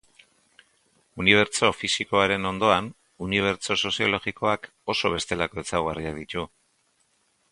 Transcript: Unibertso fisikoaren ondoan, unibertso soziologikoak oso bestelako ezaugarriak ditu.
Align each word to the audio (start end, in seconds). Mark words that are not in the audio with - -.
Unibertso 1.23 1.69
fisikoaren 1.79 2.47
ondoan, 2.53 2.87
unibertso 3.27 3.77
soziologikoak 3.89 4.67
oso 4.95 5.15
bestelako 5.17 5.65
ezaugarriak 5.67 6.21
ditu. 6.23 6.49